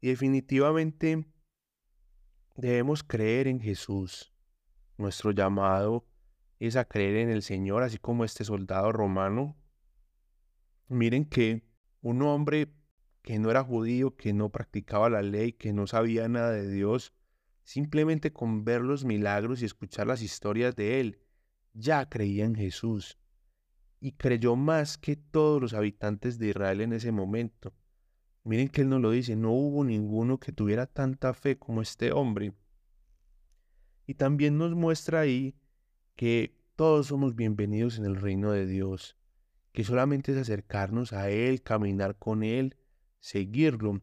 y 0.00 0.08
definitivamente 0.08 1.24
debemos 2.56 3.04
creer 3.04 3.46
en 3.46 3.60
Jesús. 3.60 4.35
Nuestro 4.98 5.30
llamado 5.32 6.06
es 6.58 6.76
a 6.76 6.86
creer 6.86 7.16
en 7.16 7.30
el 7.30 7.42
Señor, 7.42 7.82
así 7.82 7.98
como 7.98 8.24
este 8.24 8.44
soldado 8.44 8.92
romano. 8.92 9.56
Miren 10.88 11.24
que 11.24 11.64
un 12.00 12.22
hombre 12.22 12.72
que 13.22 13.38
no 13.38 13.50
era 13.50 13.64
judío, 13.64 14.16
que 14.16 14.32
no 14.32 14.50
practicaba 14.50 15.10
la 15.10 15.22
ley, 15.22 15.52
que 15.52 15.72
no 15.72 15.86
sabía 15.86 16.28
nada 16.28 16.52
de 16.52 16.70
Dios, 16.70 17.12
simplemente 17.64 18.32
con 18.32 18.64
ver 18.64 18.82
los 18.82 19.04
milagros 19.04 19.60
y 19.60 19.64
escuchar 19.64 20.06
las 20.06 20.22
historias 20.22 20.76
de 20.76 21.00
él, 21.00 21.18
ya 21.74 22.08
creía 22.08 22.44
en 22.44 22.54
Jesús 22.54 23.18
y 24.00 24.12
creyó 24.12 24.56
más 24.56 24.98
que 24.98 25.16
todos 25.16 25.60
los 25.60 25.74
habitantes 25.74 26.38
de 26.38 26.48
Israel 26.48 26.80
en 26.80 26.92
ese 26.92 27.12
momento. 27.12 27.74
Miren 28.44 28.68
que 28.68 28.82
él 28.82 28.88
nos 28.88 29.00
lo 29.00 29.10
dice, 29.10 29.34
no 29.34 29.50
hubo 29.50 29.84
ninguno 29.84 30.38
que 30.38 30.52
tuviera 30.52 30.86
tanta 30.86 31.34
fe 31.34 31.58
como 31.58 31.82
este 31.82 32.12
hombre. 32.12 32.54
Y 34.06 34.14
también 34.14 34.56
nos 34.56 34.74
muestra 34.74 35.20
ahí 35.20 35.56
que 36.14 36.56
todos 36.76 37.08
somos 37.08 37.34
bienvenidos 37.34 37.98
en 37.98 38.04
el 38.04 38.16
reino 38.16 38.52
de 38.52 38.64
Dios, 38.64 39.16
que 39.72 39.82
solamente 39.82 40.32
es 40.32 40.38
acercarnos 40.38 41.12
a 41.12 41.28
Él, 41.28 41.62
caminar 41.62 42.16
con 42.16 42.44
Él, 42.44 42.76
seguirlo, 43.18 44.00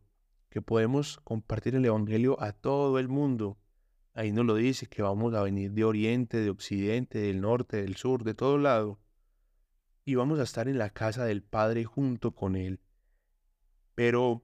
que 0.49 0.61
podemos 0.61 1.19
compartir 1.23 1.75
el 1.75 1.85
Evangelio 1.85 2.39
a 2.41 2.51
todo 2.51 2.99
el 2.99 3.07
mundo. 3.07 3.57
Ahí 4.13 4.31
nos 4.31 4.45
lo 4.45 4.55
dice, 4.55 4.87
que 4.87 5.01
vamos 5.01 5.33
a 5.33 5.41
venir 5.41 5.71
de 5.71 5.85
oriente, 5.85 6.37
de 6.37 6.49
occidente, 6.49 7.19
del 7.19 7.41
norte, 7.41 7.81
del 7.81 7.95
sur, 7.95 8.23
de 8.23 8.33
todo 8.33 8.57
lado. 8.57 8.99
Y 10.03 10.15
vamos 10.15 10.37
a 10.39 10.43
estar 10.43 10.67
en 10.67 10.77
la 10.77 10.89
casa 10.89 11.23
del 11.23 11.41
Padre 11.41 11.85
junto 11.85 12.35
con 12.35 12.57
Él. 12.57 12.81
Pero, 13.95 14.43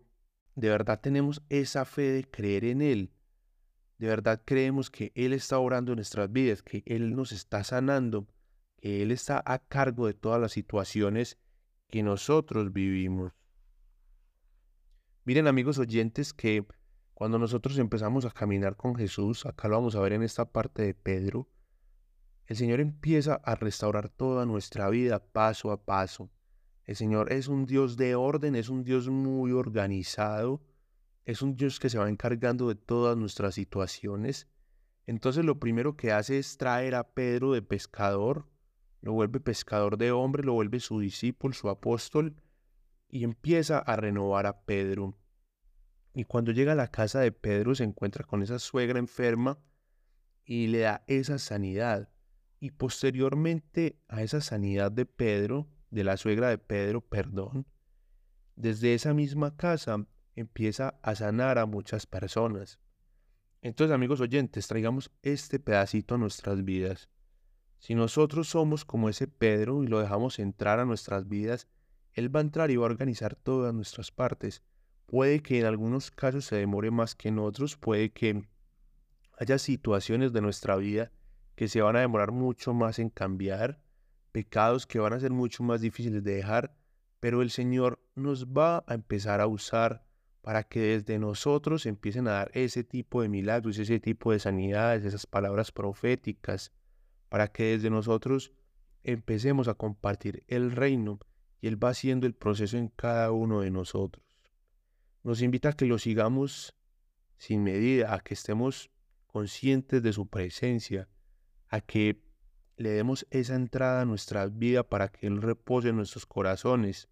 ¿de 0.55 0.69
verdad 0.69 1.01
tenemos 1.01 1.43
esa 1.49 1.83
fe 1.83 2.11
de 2.11 2.23
creer 2.23 2.63
en 2.63 2.81
Él? 2.81 3.11
De 3.99 4.07
verdad 4.07 4.41
creemos 4.45 4.89
que 4.89 5.11
Él 5.13 5.33
está 5.33 5.59
orando 5.59 5.91
en 5.91 5.97
nuestras 5.97 6.31
vidas, 6.31 6.63
que 6.63 6.83
Él 6.85 7.15
nos 7.15 7.33
está 7.33 7.63
sanando, 7.63 8.27
que 8.77 9.03
Él 9.03 9.11
está 9.11 9.43
a 9.45 9.59
cargo 9.59 10.07
de 10.07 10.13
todas 10.13 10.39
las 10.39 10.53
situaciones 10.53 11.37
que 11.89 12.01
nosotros 12.01 12.71
vivimos. 12.71 13.33
Miren 15.25 15.47
amigos 15.47 15.77
oyentes 15.77 16.33
que 16.33 16.65
cuando 17.13 17.37
nosotros 17.37 17.77
empezamos 17.77 18.23
a 18.23 18.31
caminar 18.31 18.77
con 18.77 18.95
Jesús, 18.95 19.45
acá 19.45 19.67
lo 19.67 19.75
vamos 19.75 19.95
a 19.95 19.99
ver 19.99 20.13
en 20.13 20.23
esta 20.23 20.45
parte 20.45 20.81
de 20.81 20.93
Pedro, 20.93 21.49
el 22.47 22.55
Señor 22.55 22.79
empieza 22.79 23.35
a 23.35 23.55
restaurar 23.55 24.09
toda 24.09 24.45
nuestra 24.45 24.89
vida 24.89 25.19
paso 25.19 25.71
a 25.71 25.83
paso. 25.83 26.31
El 26.85 26.95
Señor 26.95 27.31
es 27.33 27.49
un 27.49 27.65
Dios 27.65 27.97
de 27.97 28.15
orden, 28.15 28.55
es 28.55 28.69
un 28.69 28.83
Dios 28.83 29.09
muy 29.09 29.51
organizado, 29.51 30.61
es 31.29 31.43
un 31.43 31.55
Dios 31.55 31.79
que 31.79 31.91
se 31.91 31.99
va 31.99 32.09
encargando 32.09 32.69
de 32.69 32.73
todas 32.73 33.15
nuestras 33.15 33.53
situaciones. 33.53 34.47
Entonces 35.05 35.45
lo 35.45 35.59
primero 35.59 35.95
que 35.95 36.11
hace 36.11 36.39
es 36.39 36.57
traer 36.57 36.95
a 36.95 37.13
Pedro 37.13 37.53
de 37.53 37.61
pescador, 37.61 38.47
lo 39.01 39.13
vuelve 39.13 39.39
pescador 39.39 39.99
de 39.99 40.11
hombre, 40.11 40.43
lo 40.43 40.53
vuelve 40.53 40.79
su 40.79 40.99
discípulo, 40.99 41.53
su 41.53 41.69
apóstol, 41.69 42.35
y 43.09 43.23
empieza 43.23 43.77
a 43.77 43.95
renovar 43.95 44.47
a 44.47 44.61
Pedro. 44.61 45.19
Y 46.15 46.23
cuando 46.23 46.51
llega 46.51 46.71
a 46.71 46.75
la 46.75 46.89
casa 46.89 47.19
de 47.19 47.31
Pedro 47.31 47.75
se 47.75 47.83
encuentra 47.83 48.25
con 48.25 48.41
esa 48.41 48.57
suegra 48.57 48.97
enferma 48.97 49.59
y 50.45 50.65
le 50.65 50.79
da 50.79 51.03
esa 51.05 51.37
sanidad. 51.37 52.09
Y 52.59 52.71
posteriormente 52.71 53.99
a 54.07 54.23
esa 54.23 54.41
sanidad 54.41 54.91
de 54.91 55.05
Pedro, 55.05 55.67
de 55.91 56.03
la 56.03 56.17
suegra 56.17 56.49
de 56.49 56.57
Pedro, 56.57 57.01
perdón, 57.01 57.67
desde 58.55 58.95
esa 58.95 59.13
misma 59.13 59.55
casa 59.55 60.07
empieza 60.39 60.99
a 61.01 61.15
sanar 61.15 61.57
a 61.57 61.65
muchas 61.65 62.05
personas. 62.05 62.79
Entonces, 63.61 63.93
amigos 63.93 64.21
oyentes, 64.21 64.67
traigamos 64.67 65.11
este 65.21 65.59
pedacito 65.59 66.15
a 66.15 66.17
nuestras 66.17 66.63
vidas. 66.63 67.09
Si 67.77 67.95
nosotros 67.95 68.49
somos 68.49 68.85
como 68.85 69.09
ese 69.09 69.27
Pedro 69.27 69.83
y 69.83 69.87
lo 69.87 69.99
dejamos 69.99 70.39
entrar 70.39 70.79
a 70.79 70.85
nuestras 70.85 71.27
vidas, 71.27 71.67
Él 72.13 72.33
va 72.33 72.39
a 72.39 72.43
entrar 72.43 72.71
y 72.71 72.77
va 72.77 72.83
a 72.83 72.89
organizar 72.89 73.35
todas 73.35 73.73
nuestras 73.73 74.11
partes. 74.11 74.63
Puede 75.05 75.41
que 75.41 75.59
en 75.59 75.65
algunos 75.65 76.11
casos 76.11 76.45
se 76.45 76.55
demore 76.55 76.91
más 76.91 77.15
que 77.15 77.29
en 77.29 77.39
otros, 77.39 77.77
puede 77.77 78.11
que 78.11 78.43
haya 79.37 79.57
situaciones 79.57 80.33
de 80.33 80.41
nuestra 80.41 80.75
vida 80.75 81.11
que 81.55 81.67
se 81.67 81.81
van 81.81 81.95
a 81.95 82.01
demorar 82.01 82.31
mucho 82.31 82.73
más 82.73 82.99
en 82.99 83.09
cambiar, 83.09 83.81
pecados 84.31 84.85
que 84.85 84.99
van 84.99 85.13
a 85.13 85.19
ser 85.19 85.31
mucho 85.31 85.63
más 85.63 85.81
difíciles 85.81 86.23
de 86.23 86.35
dejar, 86.35 86.75
pero 87.19 87.41
el 87.41 87.49
Señor 87.49 87.99
nos 88.15 88.45
va 88.47 88.83
a 88.87 88.93
empezar 88.93 89.41
a 89.41 89.47
usar 89.47 90.05
para 90.41 90.63
que 90.63 90.79
desde 90.79 91.19
nosotros 91.19 91.85
empiecen 91.85 92.27
a 92.27 92.31
dar 92.31 92.51
ese 92.53 92.83
tipo 92.83 93.21
de 93.21 93.29
milagros, 93.29 93.77
ese 93.77 93.99
tipo 93.99 94.31
de 94.31 94.39
sanidades, 94.39 95.03
esas 95.03 95.25
palabras 95.25 95.71
proféticas, 95.71 96.71
para 97.27 97.49
que 97.51 97.63
desde 97.63 97.89
nosotros 97.89 98.53
empecemos 99.03 99.67
a 99.67 99.75
compartir 99.75 100.43
el 100.47 100.71
reino 100.71 101.19
y 101.61 101.67
Él 101.67 101.81
va 101.81 101.89
haciendo 101.89 102.25
el 102.25 102.33
proceso 102.33 102.77
en 102.77 102.87
cada 102.87 103.31
uno 103.31 103.61
de 103.61 103.71
nosotros. 103.71 104.25
Nos 105.23 105.41
invita 105.41 105.69
a 105.69 105.73
que 105.73 105.85
lo 105.85 105.99
sigamos 105.99 106.75
sin 107.37 107.63
medida, 107.63 108.13
a 108.13 108.19
que 108.19 108.33
estemos 108.33 108.91
conscientes 109.27 110.01
de 110.01 110.13
su 110.13 110.27
presencia, 110.27 111.09
a 111.67 111.81
que 111.81 112.21
le 112.77 112.89
demos 112.91 113.27
esa 113.29 113.55
entrada 113.55 114.01
a 114.01 114.05
nuestra 114.05 114.47
vida 114.47 114.83
para 114.83 115.09
que 115.09 115.27
Él 115.27 115.41
repose 115.41 115.89
en 115.89 115.97
nuestros 115.97 116.25
corazones 116.25 117.09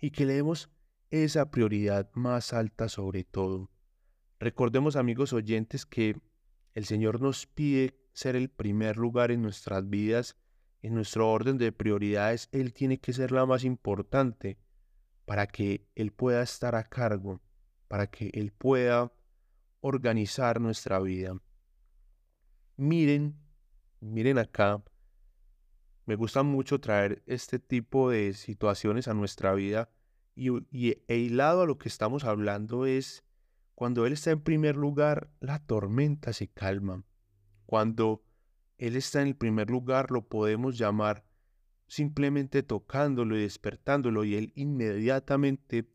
y 0.00 0.10
que 0.10 0.26
le 0.26 0.34
demos 0.34 0.68
esa 1.10 1.50
prioridad 1.50 2.10
más 2.14 2.52
alta 2.52 2.88
sobre 2.88 3.24
todo. 3.24 3.70
Recordemos 4.38 4.96
amigos 4.96 5.32
oyentes 5.32 5.86
que 5.86 6.20
el 6.74 6.84
Señor 6.84 7.20
nos 7.20 7.46
pide 7.46 7.98
ser 8.12 8.36
el 8.36 8.50
primer 8.50 8.96
lugar 8.96 9.30
en 9.30 9.42
nuestras 9.42 9.88
vidas, 9.88 10.36
en 10.82 10.94
nuestro 10.94 11.30
orden 11.30 11.58
de 11.58 11.72
prioridades, 11.72 12.48
Él 12.52 12.72
tiene 12.72 12.98
que 12.98 13.12
ser 13.12 13.32
la 13.32 13.46
más 13.46 13.64
importante 13.64 14.58
para 15.24 15.46
que 15.46 15.86
Él 15.94 16.12
pueda 16.12 16.42
estar 16.42 16.74
a 16.74 16.84
cargo, 16.84 17.40
para 17.88 18.08
que 18.08 18.30
Él 18.34 18.52
pueda 18.52 19.12
organizar 19.80 20.60
nuestra 20.60 21.00
vida. 21.00 21.40
Miren, 22.76 23.36
miren 24.00 24.38
acá, 24.38 24.82
me 26.04 26.14
gusta 26.14 26.42
mucho 26.42 26.80
traer 26.80 27.22
este 27.26 27.58
tipo 27.58 28.10
de 28.10 28.32
situaciones 28.34 29.08
a 29.08 29.14
nuestra 29.14 29.54
vida 29.54 29.90
y, 30.36 30.50
y 30.70 31.02
e 31.08 31.16
hilado 31.16 31.62
a 31.62 31.66
lo 31.66 31.78
que 31.78 31.88
estamos 31.88 32.24
hablando 32.24 32.86
es 32.86 33.24
cuando 33.74 34.06
Él 34.06 34.12
está 34.12 34.30
en 34.30 34.40
primer 34.40 34.76
lugar, 34.76 35.28
la 35.40 35.58
tormenta 35.58 36.32
se 36.32 36.48
calma. 36.48 37.04
Cuando 37.66 38.22
Él 38.78 38.96
está 38.96 39.20
en 39.20 39.28
el 39.28 39.36
primer 39.36 39.70
lugar, 39.70 40.10
lo 40.10 40.28
podemos 40.28 40.78
llamar 40.78 41.26
simplemente 41.88 42.62
tocándolo 42.62 43.36
y 43.36 43.42
despertándolo 43.42 44.24
y 44.24 44.34
Él 44.34 44.52
inmediatamente 44.56 45.88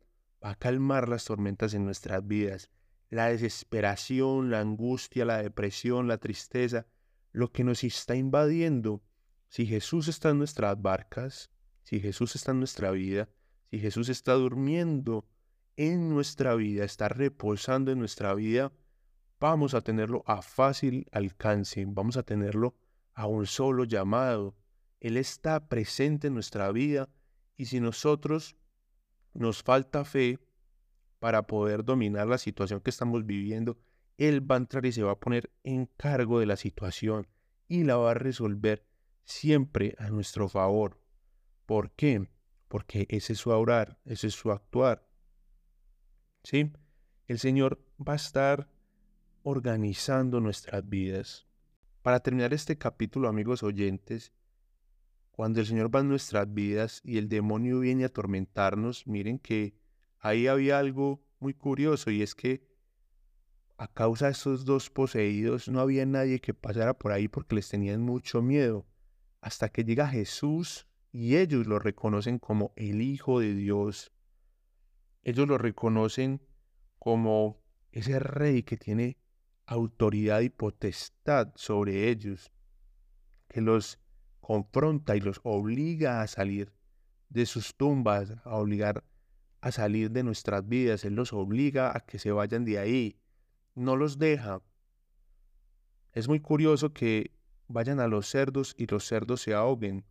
va 0.43 0.51
a 0.51 0.55
calmar 0.55 1.10
las 1.10 1.25
tormentas 1.25 1.74
en 1.74 1.86
nuestras 1.86 2.25
vidas. 2.25 2.69
La 3.10 3.27
desesperación, 3.27 4.51
la 4.51 4.60
angustia, 4.60 5.25
la 5.25 5.41
depresión, 5.41 6.07
la 6.07 6.17
tristeza, 6.17 6.86
lo 7.31 7.51
que 7.51 7.63
nos 7.63 7.83
está 7.83 8.15
invadiendo. 8.15 9.03
Si 9.50 9.65
Jesús 9.65 10.07
está 10.07 10.29
en 10.29 10.38
nuestras 10.38 10.81
barcas, 10.81 11.51
si 11.83 12.00
Jesús 12.00 12.36
está 12.36 12.51
en 12.51 12.60
nuestra 12.60 12.91
vida, 12.91 13.27
si 13.72 13.80
Jesús 13.80 14.10
está 14.10 14.34
durmiendo 14.34 15.25
en 15.78 16.10
nuestra 16.10 16.56
vida, 16.56 16.84
está 16.84 17.08
reposando 17.08 17.90
en 17.92 18.00
nuestra 18.00 18.34
vida, 18.34 18.74
vamos 19.40 19.74
a 19.74 19.82
tenerlo 19.82 20.24
a 20.28 20.42
fácil 20.42 21.08
alcance, 21.13 21.86
vamos 21.88 22.18
a 22.18 22.24
tenerlo 22.24 22.75
a 23.13 23.28
un 23.28 23.46
solo 23.46 23.86
llamado. 23.86 24.58
Él 25.00 25.16
está 25.16 25.70
presente 25.70 26.28
en 26.28 26.34
nuestra 26.34 26.70
vida 26.74 27.08
y 27.56 27.68
si 27.68 27.80
nosotros 27.80 28.58
nos 29.34 29.63
falta 29.63 30.04
fe 30.04 30.38
para 31.20 31.48
poder 31.48 31.86
dominar 31.86 32.28
la 32.28 32.38
situación 32.38 32.82
que 32.82 32.90
estamos 32.90 33.25
viviendo, 33.25 33.78
Él 34.18 34.51
va 34.51 34.55
a 34.55 34.57
entrar 34.57 34.86
y 34.86 34.92
se 34.92 35.03
va 35.03 35.14
a 35.14 35.20
poner 35.20 35.50
en 35.64 35.86
cargo 35.86 36.42
de 36.42 36.46
la 36.46 36.57
situación 36.57 37.25
y 37.70 37.86
la 37.86 37.96
va 37.96 38.12
a 38.12 38.16
resolver 38.16 38.86
siempre 39.24 39.96
a 39.98 40.10
nuestro 40.10 40.50
favor. 40.50 41.00
¿Por 41.66 41.92
qué? 41.92 42.27
Porque 42.72 43.05
ese 43.10 43.34
es 43.34 43.40
su 43.40 43.50
orar, 43.50 44.00
ese 44.05 44.27
es 44.27 44.34
su 44.34 44.50
actuar. 44.50 45.05
¿Sí? 46.42 46.72
El 47.27 47.38
Señor 47.38 47.84
va 48.00 48.14
a 48.14 48.16
estar 48.16 48.70
organizando 49.44 50.40
nuestras 50.40 50.88
vidas. 50.88 51.46
Para 52.01 52.22
terminar 52.22 52.53
este 52.53 52.77
capítulo, 52.77 53.27
amigos 53.27 53.62
oyentes, 53.62 54.31
cuando 55.31 55.60
el 55.60 55.66
Señor 55.66 55.94
va 55.94 56.00
en 56.00 56.07
nuestras 56.07 56.53
vidas 56.53 57.01
y 57.03 57.18
el 57.18 57.27
demonio 57.27 57.81
viene 57.81 58.03
a 58.03 58.07
atormentarnos, 58.07 59.05
miren 59.05 59.38
que 59.38 59.75
ahí 60.20 60.48
había 60.48 60.79
algo 60.79 61.22
muy 61.40 61.53
curioso 61.53 62.10
y 62.10 62.22
es 62.22 62.36
que 62.36 62.66
a 63.75 63.90
causa 63.90 64.27
de 64.27 64.31
estos 64.31 64.64
dos 64.64 64.90
poseídos 64.90 65.68
no 65.68 65.81
había 65.81 66.05
nadie 66.05 66.40
que 66.40 66.53
pasara 66.53 66.98
por 66.98 67.12
ahí 67.12 67.27
porque 67.27 67.55
les 67.55 67.68
tenían 67.68 68.01
mucho 68.01 68.42
miedo. 68.42 68.86
Hasta 69.42 69.68
que 69.68 69.84
llega 69.84 70.07
Jesús 70.07 70.88
y 71.11 71.37
ellos 71.37 71.67
lo 71.67 71.79
reconocen 71.79 72.39
como 72.39 72.74
el 72.75 73.01
Hijo 73.01 73.39
de 73.39 73.53
Dios. 73.53 74.11
Ellos 75.24 75.47
lo 75.47 75.57
reconocen 75.57 76.41
como 77.00 77.61
ese 77.91 78.19
rey 78.19 78.63
que 78.63 78.77
tiene 78.77 79.17
autoridad 79.65 80.41
y 80.41 80.50
potestad 80.50 81.51
sobre 81.55 82.09
ellos, 82.09 82.51
que 83.47 83.61
los 83.61 84.00
confronta 84.39 85.15
y 85.15 85.21
los 85.21 85.39
obliga 85.43 86.21
a 86.21 86.27
salir 86.27 86.74
de 87.29 87.45
sus 87.45 87.75
tumbas, 87.75 88.35
a 88.43 88.55
obligar 88.55 89.03
a 89.61 89.71
salir 89.71 90.11
de 90.11 90.24
nuestras 90.24 90.67
vidas. 90.67 91.05
Él 91.05 91.15
los 91.15 91.33
obliga 91.33 91.95
a 91.95 92.01
que 92.01 92.19
se 92.19 92.31
vayan 92.31 92.65
de 92.65 92.79
ahí. 92.79 93.19
No 93.75 93.95
los 93.95 94.17
deja. 94.17 94.61
Es 96.13 96.27
muy 96.27 96.39
curioso 96.39 96.91
que 96.91 97.31
vayan 97.67 98.00
a 98.00 98.07
los 98.07 98.27
cerdos 98.27 98.75
y 98.77 98.87
los 98.87 99.05
cerdos 99.05 99.41
se 99.41 99.53
ahoguen. 99.53 100.03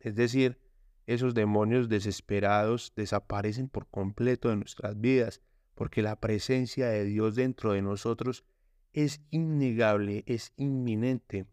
Es 0.00 0.14
decir, 0.14 0.58
esos 1.06 1.34
demonios 1.34 1.88
desesperados 1.88 2.92
desaparecen 2.96 3.68
por 3.68 3.86
completo 3.88 4.48
de 4.48 4.56
nuestras 4.56 4.98
vidas, 5.00 5.42
porque 5.74 6.02
la 6.02 6.20
presencia 6.20 6.88
de 6.88 7.04
Dios 7.04 7.36
dentro 7.36 7.72
de 7.72 7.82
nosotros 7.82 8.44
es 8.92 9.20
innegable, 9.30 10.24
es 10.26 10.52
inminente. 10.56 11.46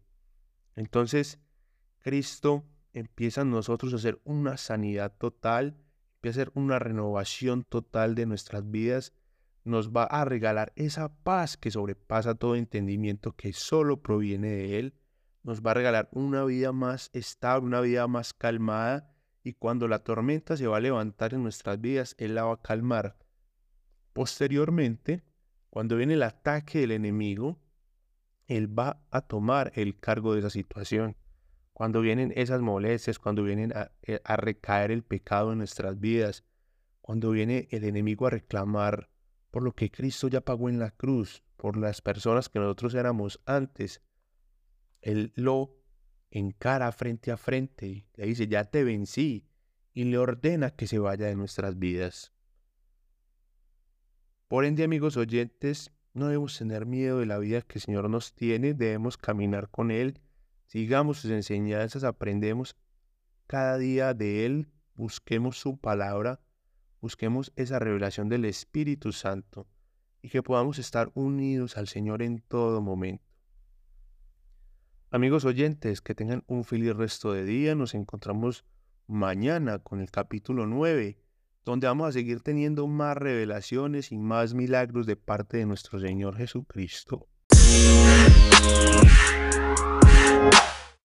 Entonces, 0.76 1.38
Cristo 1.98 2.64
empieza 2.92 3.42
en 3.42 3.50
nosotros 3.50 3.92
a 3.92 3.96
hacer 3.96 4.20
una 4.24 4.56
sanidad 4.56 5.12
total, 5.18 5.76
empieza 6.16 6.40
a 6.40 6.42
hacer 6.42 6.52
una 6.54 6.78
renovación 6.78 7.64
total 7.64 8.14
de 8.14 8.26
nuestras 8.26 8.70
vidas, 8.70 9.12
nos 9.64 9.90
va 9.90 10.04
a 10.04 10.24
regalar 10.24 10.72
esa 10.76 11.14
paz 11.22 11.56
que 11.56 11.70
sobrepasa 11.70 12.34
todo 12.34 12.56
entendimiento 12.56 13.36
que 13.36 13.52
solo 13.52 14.02
proviene 14.02 14.48
de 14.48 14.78
Él 14.78 14.94
nos 15.42 15.62
va 15.62 15.72
a 15.72 15.74
regalar 15.74 16.08
una 16.12 16.44
vida 16.44 16.72
más 16.72 17.10
estable, 17.12 17.66
una 17.66 17.80
vida 17.80 18.06
más 18.06 18.32
calmada 18.34 19.10
y 19.42 19.54
cuando 19.54 19.88
la 19.88 20.00
tormenta 20.00 20.56
se 20.56 20.66
va 20.66 20.76
a 20.76 20.80
levantar 20.80 21.34
en 21.34 21.42
nuestras 21.42 21.80
vidas, 21.80 22.14
Él 22.18 22.34
la 22.34 22.44
va 22.44 22.54
a 22.54 22.62
calmar. 22.62 23.16
Posteriormente, 24.12 25.22
cuando 25.70 25.96
viene 25.96 26.14
el 26.14 26.22
ataque 26.22 26.80
del 26.80 26.92
enemigo, 26.92 27.58
Él 28.46 28.78
va 28.78 29.02
a 29.10 29.22
tomar 29.22 29.72
el 29.74 29.98
cargo 29.98 30.34
de 30.34 30.40
esa 30.40 30.50
situación. 30.50 31.16
Cuando 31.72 32.00
vienen 32.00 32.32
esas 32.36 32.60
molestias, 32.60 33.18
cuando 33.18 33.44
vienen 33.44 33.72
a, 33.72 33.92
eh, 34.02 34.20
a 34.24 34.36
recaer 34.36 34.90
el 34.90 35.04
pecado 35.04 35.52
en 35.52 35.58
nuestras 35.58 36.00
vidas, 36.00 36.44
cuando 37.00 37.30
viene 37.30 37.68
el 37.70 37.84
enemigo 37.84 38.26
a 38.26 38.30
reclamar 38.30 39.08
por 39.50 39.62
lo 39.62 39.72
que 39.72 39.90
Cristo 39.90 40.28
ya 40.28 40.40
pagó 40.40 40.68
en 40.68 40.78
la 40.78 40.90
cruz, 40.90 41.42
por 41.56 41.76
las 41.76 42.02
personas 42.02 42.48
que 42.48 42.58
nosotros 42.58 42.94
éramos 42.94 43.40
antes, 43.46 44.02
él 45.00 45.32
lo 45.34 45.74
encara 46.30 46.92
frente 46.92 47.30
a 47.32 47.36
frente, 47.36 48.06
le 48.14 48.26
dice, 48.26 48.46
ya 48.46 48.64
te 48.64 48.84
vencí, 48.84 49.48
y 49.94 50.04
le 50.04 50.18
ordena 50.18 50.70
que 50.70 50.86
se 50.86 50.98
vaya 50.98 51.26
de 51.26 51.34
nuestras 51.34 51.78
vidas. 51.78 52.32
Por 54.46 54.64
ende, 54.64 54.84
amigos 54.84 55.16
oyentes, 55.16 55.90
no 56.14 56.26
debemos 56.26 56.56
tener 56.56 56.86
miedo 56.86 57.18
de 57.18 57.26
la 57.26 57.38
vida 57.38 57.62
que 57.62 57.78
el 57.78 57.82
Señor 57.82 58.08
nos 58.08 58.34
tiene, 58.34 58.74
debemos 58.74 59.16
caminar 59.16 59.70
con 59.70 59.90
Él, 59.90 60.20
sigamos 60.66 61.18
sus 61.18 61.30
enseñanzas, 61.30 62.04
aprendemos 62.04 62.76
cada 63.46 63.76
día 63.78 64.14
de 64.14 64.46
Él, 64.46 64.68
busquemos 64.94 65.58
su 65.58 65.78
palabra, 65.78 66.40
busquemos 67.00 67.52
esa 67.56 67.78
revelación 67.78 68.28
del 68.28 68.44
Espíritu 68.44 69.12
Santo 69.12 69.66
y 70.22 70.28
que 70.28 70.42
podamos 70.42 70.78
estar 70.78 71.10
unidos 71.14 71.76
al 71.76 71.88
Señor 71.88 72.22
en 72.22 72.40
todo 72.40 72.80
momento. 72.80 73.27
Amigos 75.10 75.46
oyentes, 75.46 76.02
que 76.02 76.14
tengan 76.14 76.44
un 76.48 76.64
feliz 76.64 76.94
resto 76.94 77.32
de 77.32 77.46
día. 77.46 77.74
Nos 77.74 77.94
encontramos 77.94 78.66
mañana 79.06 79.78
con 79.78 80.02
el 80.02 80.10
capítulo 80.10 80.66
9, 80.66 81.16
donde 81.64 81.86
vamos 81.86 82.08
a 82.10 82.12
seguir 82.12 82.42
teniendo 82.42 82.86
más 82.86 83.16
revelaciones 83.16 84.12
y 84.12 84.18
más 84.18 84.52
milagros 84.52 85.06
de 85.06 85.16
parte 85.16 85.56
de 85.56 85.64
nuestro 85.64 85.98
Señor 85.98 86.36
Jesucristo. 86.36 87.26